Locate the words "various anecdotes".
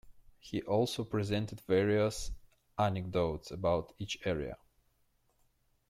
1.61-3.51